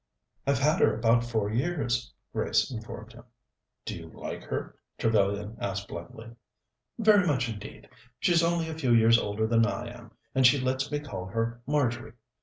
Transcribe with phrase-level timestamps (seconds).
[0.47, 3.23] "I've had her about four years," Grace informed him.
[3.85, 6.31] "Do you like her?" Trevellyan asked bluntly.
[6.97, 7.87] "Very much indeed.
[8.19, 11.61] She's only a few years older than I am, and she lets me call her
[11.67, 12.13] Marjory.